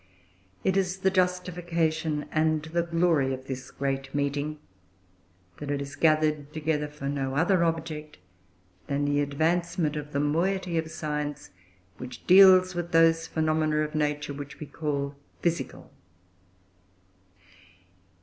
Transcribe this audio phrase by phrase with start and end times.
[0.63, 4.57] It is the justification and the glory of this great meeting
[5.57, 8.17] that it is gathered together for no other object
[8.87, 11.51] than the advancement of the moiety of science
[11.99, 15.91] which deals with those phenomena of nature which we call physical.